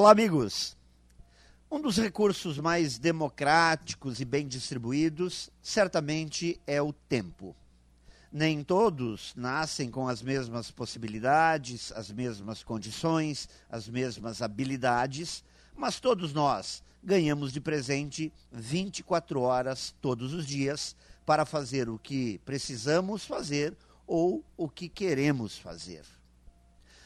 [0.00, 0.78] Olá, amigos.
[1.70, 7.54] Um dos recursos mais democráticos e bem distribuídos, certamente, é o tempo.
[8.32, 15.44] Nem todos nascem com as mesmas possibilidades, as mesmas condições, as mesmas habilidades,
[15.76, 20.96] mas todos nós ganhamos de presente 24 horas todos os dias
[21.26, 23.76] para fazer o que precisamos fazer
[24.06, 26.06] ou o que queremos fazer.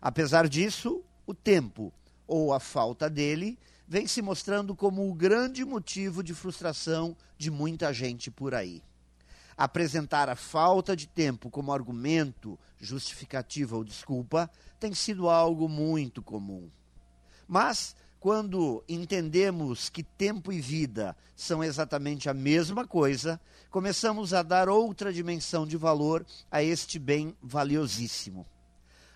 [0.00, 1.92] Apesar disso, o tempo
[2.28, 3.58] ou a falta dele,
[3.88, 8.82] vem se mostrando como o grande motivo de frustração de muita gente por aí.
[9.56, 16.70] Apresentar a falta de tempo como argumento, justificativa ou desculpa tem sido algo muito comum.
[17.48, 24.68] Mas, quando entendemos que tempo e vida são exatamente a mesma coisa, começamos a dar
[24.68, 28.46] outra dimensão de valor a este bem valiosíssimo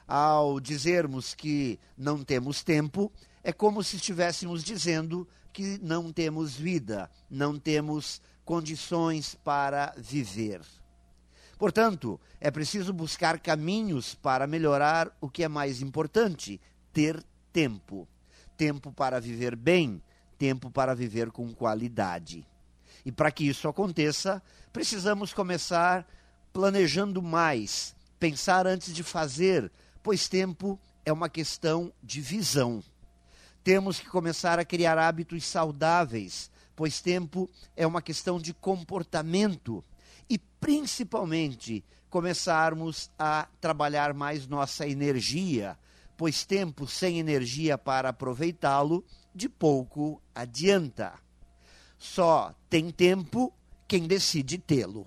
[0.06, 7.10] ao dizermos que não temos tempo, é como se estivéssemos dizendo que não temos vida,
[7.30, 10.60] não temos condições para viver.
[11.58, 16.60] Portanto, é preciso buscar caminhos para melhorar o que é mais importante:
[16.92, 18.08] ter tempo.
[18.56, 20.02] Tempo para viver bem,
[20.38, 22.46] tempo para viver com qualidade.
[23.04, 24.42] E para que isso aconteça,
[24.72, 26.06] precisamos começar
[26.52, 29.70] planejando mais, pensar antes de fazer,
[30.02, 32.82] pois tempo é uma questão de visão.
[33.62, 39.84] Temos que começar a criar hábitos saudáveis, pois tempo é uma questão de comportamento.
[40.28, 45.78] E principalmente começarmos a trabalhar mais nossa energia,
[46.16, 51.14] pois tempo sem energia para aproveitá-lo, de pouco adianta.
[51.98, 53.52] Só tem tempo
[53.86, 55.06] quem decide tê-lo.